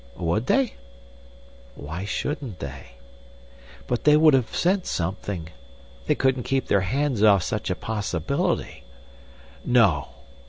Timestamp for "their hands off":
6.65-7.43